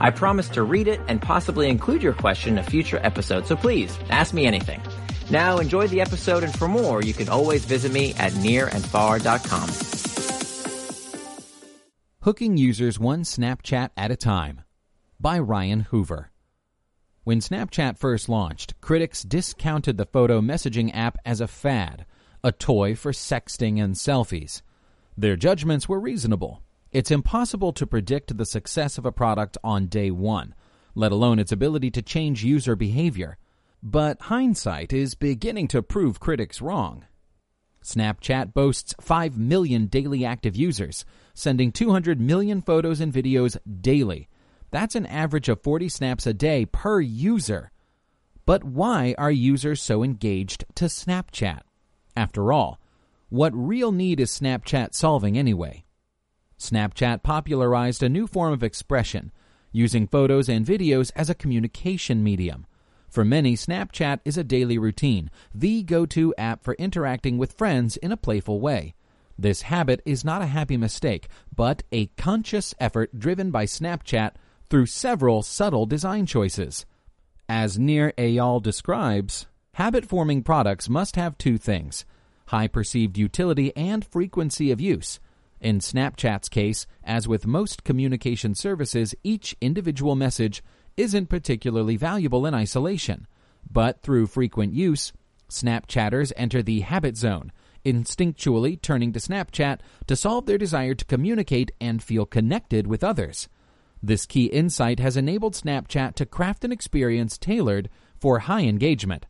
[0.00, 3.54] I promise to read it and possibly include your question in a future episode, so
[3.54, 4.80] please ask me anything.
[5.30, 9.68] Now enjoy the episode and for more, you can always visit me at nirandfar.com.
[12.22, 14.62] Hooking Users One Snapchat at a Time
[15.20, 16.30] by Ryan Hoover.
[17.24, 22.06] When Snapchat first launched, critics discounted the photo messaging app as a fad,
[22.42, 24.62] a toy for sexting and selfies.
[25.16, 26.62] Their judgments were reasonable.
[26.92, 30.56] It's impossible to predict the success of a product on day one,
[30.96, 33.38] let alone its ability to change user behavior.
[33.80, 37.04] But hindsight is beginning to prove critics wrong.
[37.84, 44.28] Snapchat boasts 5 million daily active users, sending 200 million photos and videos daily.
[44.72, 47.70] That's an average of 40 snaps a day per user.
[48.46, 51.60] But why are users so engaged to Snapchat?
[52.16, 52.80] After all,
[53.28, 55.84] what real need is Snapchat solving anyway?
[56.60, 59.32] Snapchat popularized a new form of expression,
[59.72, 62.66] using photos and videos as a communication medium.
[63.08, 67.96] For many, Snapchat is a daily routine, the go to app for interacting with friends
[67.96, 68.94] in a playful way.
[69.38, 74.32] This habit is not a happy mistake, but a conscious effort driven by Snapchat
[74.68, 76.84] through several subtle design choices.
[77.48, 82.04] As Nir Eyal describes, habit forming products must have two things
[82.46, 85.20] high perceived utility and frequency of use.
[85.60, 90.62] In Snapchat's case, as with most communication services, each individual message
[90.96, 93.26] isn't particularly valuable in isolation.
[93.70, 95.12] But through frequent use,
[95.50, 97.52] Snapchatters enter the habit zone,
[97.84, 103.48] instinctually turning to Snapchat to solve their desire to communicate and feel connected with others.
[104.02, 109.26] This key insight has enabled Snapchat to craft an experience tailored for high engagement.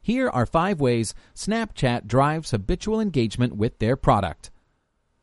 [0.00, 4.50] Here are five ways Snapchat drives habitual engagement with their product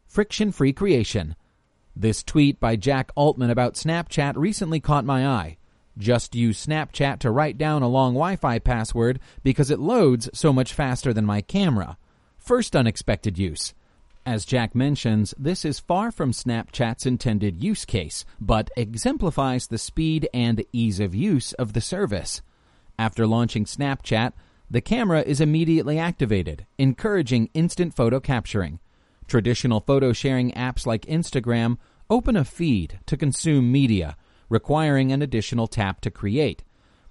[0.10, 1.36] friction free creation.
[1.96, 5.58] This tweet by Jack Altman about Snapchat recently caught my eye.
[5.98, 10.52] Just use Snapchat to write down a long Wi Fi password because it loads so
[10.52, 11.98] much faster than my camera.
[12.38, 13.74] First unexpected use.
[14.26, 20.28] As Jack mentions, this is far from Snapchat's intended use case, but exemplifies the speed
[20.34, 22.42] and ease of use of the service.
[22.98, 24.34] After launching Snapchat,
[24.72, 28.80] the camera is immediately activated, encouraging instant photo capturing.
[29.30, 31.78] Traditional photo sharing apps like Instagram
[32.10, 34.18] open a feed to consume media,
[34.50, 36.64] requiring an additional tap to create.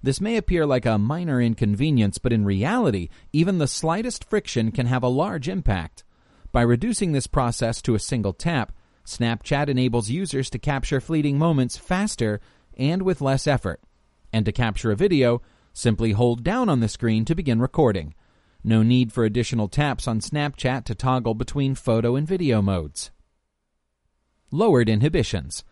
[0.03, 4.87] This may appear like a minor inconvenience, but in reality, even the slightest friction can
[4.87, 6.03] have a large impact.
[6.51, 8.73] By reducing this process to a single tap,
[9.07, 12.41] Snapchat enables users to capture fleeting moments faster
[12.77, 13.81] and with less effort.
[14.33, 15.41] And to capture a video,
[15.73, 18.15] simply hold down on the screen to begin recording.
[18.65, 23.11] No need for additional taps on Snapchat to toggle between photo and video modes.
[24.51, 25.65] Lowered inhibitions.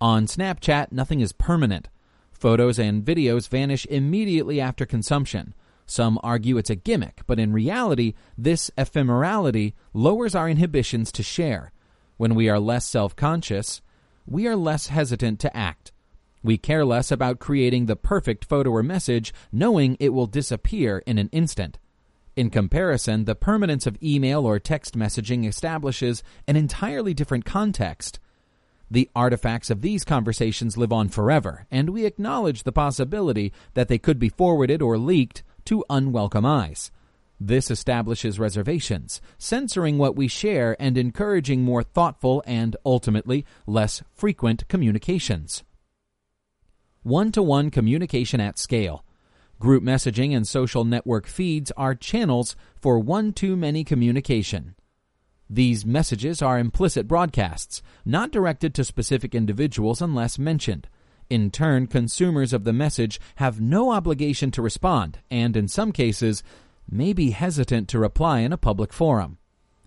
[0.00, 1.88] On Snapchat, nothing is permanent.
[2.32, 5.54] Photos and videos vanish immediately after consumption.
[5.86, 11.72] Some argue it's a gimmick, but in reality, this ephemerality lowers our inhibitions to share.
[12.18, 13.80] When we are less self conscious,
[14.26, 15.92] we are less hesitant to act.
[16.42, 21.18] We care less about creating the perfect photo or message, knowing it will disappear in
[21.18, 21.78] an instant.
[22.38, 28.20] In comparison, the permanence of email or text messaging establishes an entirely different context.
[28.88, 33.98] The artifacts of these conversations live on forever, and we acknowledge the possibility that they
[33.98, 36.92] could be forwarded or leaked to unwelcome eyes.
[37.40, 44.68] This establishes reservations, censoring what we share and encouraging more thoughtful and, ultimately, less frequent
[44.68, 45.64] communications.
[47.02, 49.04] One to one communication at scale.
[49.60, 54.76] Group messaging and social network feeds are channels for one to many communication.
[55.50, 60.88] These messages are implicit broadcasts, not directed to specific individuals unless mentioned.
[61.28, 66.44] In turn, consumers of the message have no obligation to respond, and in some cases,
[66.88, 69.38] may be hesitant to reply in a public forum.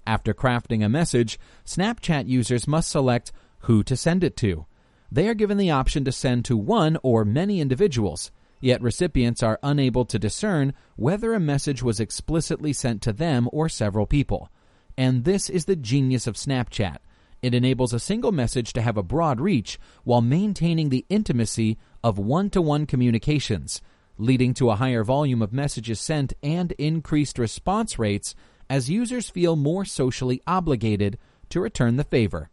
[0.05, 4.65] After crafting a message, Snapchat users must select who to send it to.
[5.09, 8.31] They are given the option to send to one or many individuals.
[8.61, 13.67] Yet recipients are unable to discern whether a message was explicitly sent to them or
[13.67, 14.49] several people.
[14.95, 16.97] And this is the genius of Snapchat.
[17.41, 22.19] It enables a single message to have a broad reach while maintaining the intimacy of
[22.19, 23.81] one to one communications,
[24.19, 28.35] leading to a higher volume of messages sent and increased response rates
[28.69, 31.17] as users feel more socially obligated
[31.49, 32.51] to return the favor.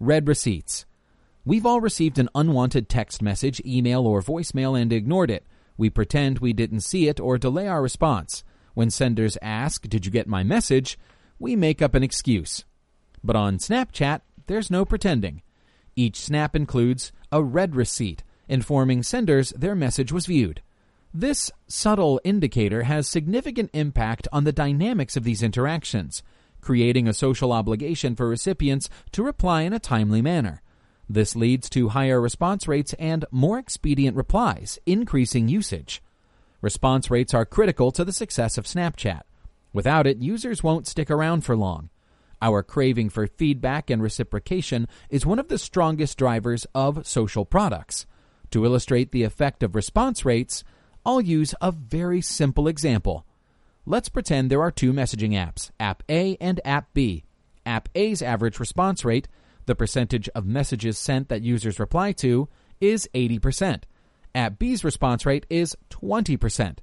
[0.00, 0.86] Red receipts.
[1.48, 5.46] We've all received an unwanted text message, email, or voicemail and ignored it.
[5.78, 8.44] We pretend we didn't see it or delay our response.
[8.74, 10.98] When senders ask, Did you get my message?
[11.38, 12.66] we make up an excuse.
[13.24, 15.40] But on Snapchat, there's no pretending.
[15.96, 20.60] Each snap includes a read receipt, informing senders their message was viewed.
[21.14, 26.22] This subtle indicator has significant impact on the dynamics of these interactions,
[26.60, 30.60] creating a social obligation for recipients to reply in a timely manner.
[31.08, 36.02] This leads to higher response rates and more expedient replies, increasing usage.
[36.60, 39.22] Response rates are critical to the success of Snapchat.
[39.72, 41.88] Without it, users won't stick around for long.
[42.42, 48.06] Our craving for feedback and reciprocation is one of the strongest drivers of social products.
[48.50, 50.62] To illustrate the effect of response rates,
[51.04, 53.24] I'll use a very simple example.
[53.86, 57.24] Let's pretend there are two messaging apps, App A and App B.
[57.64, 59.28] App A's average response rate
[59.68, 62.48] the percentage of messages sent that users reply to
[62.80, 63.84] is 80%.
[64.34, 66.78] App B's response rate is 20%.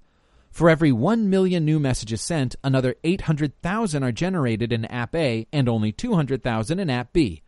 [0.51, 5.67] For every 1 million new messages sent, another 800,000 are generated in App A and
[5.67, 7.41] only 200,000 in App B.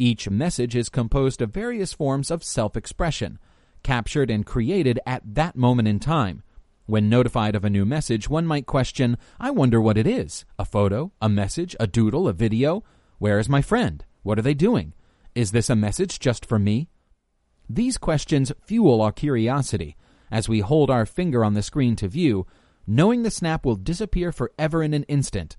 [0.00, 3.38] Each message is composed of various forms of self expression,
[3.84, 6.42] captured and created at that moment in time.
[6.86, 10.44] When notified of a new message, one might question, I wonder what it is.
[10.58, 12.82] A photo, a message, a doodle, a video?
[13.18, 14.04] Where is my friend?
[14.22, 14.94] What are they doing?
[15.34, 16.88] Is this a message just for me?
[17.68, 19.96] These questions fuel our curiosity.
[20.30, 22.46] As we hold our finger on the screen to view,
[22.86, 25.56] knowing the snap will disappear forever in an instant.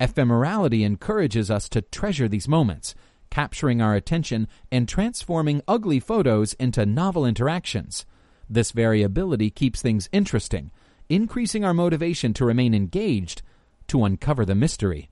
[0.00, 2.94] Ephemerality encourages us to treasure these moments,
[3.30, 8.06] capturing our attention and transforming ugly photos into novel interactions.
[8.48, 10.70] This variability keeps things interesting,
[11.08, 13.42] increasing our motivation to remain engaged
[13.88, 15.10] to uncover the mystery.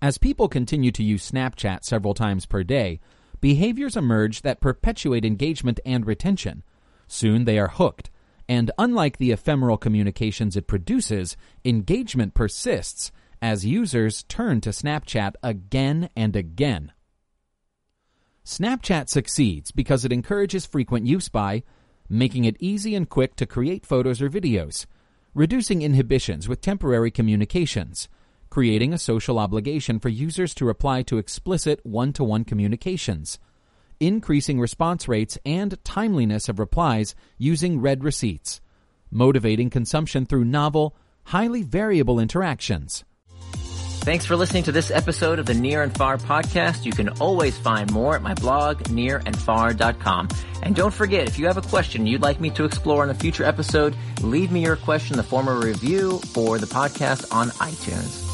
[0.00, 3.00] As people continue to use Snapchat several times per day,
[3.40, 6.62] behaviors emerge that perpetuate engagement and retention.
[7.08, 8.10] Soon they are hooked,
[8.48, 13.10] and unlike the ephemeral communications it produces, engagement persists
[13.42, 16.92] as users turn to Snapchat again and again.
[18.44, 21.64] Snapchat succeeds because it encourages frequent use by
[22.08, 24.86] making it easy and quick to create photos or videos,
[25.34, 28.08] reducing inhibitions with temporary communications,
[28.50, 33.38] creating a social obligation for users to reply to explicit one to one communications,
[34.00, 38.60] increasing response rates and timeliness of replies using red receipts,
[39.10, 43.04] motivating consumption through novel, highly variable interactions.
[44.08, 46.86] Thanks for listening to this episode of the Nir and Far podcast.
[46.86, 50.28] You can always find more at my blog, nirandfar.com.
[50.62, 53.14] And don't forget, if you have a question you'd like me to explore in a
[53.14, 57.30] future episode, leave me your question in the form of a review for the podcast
[57.34, 58.27] on iTunes.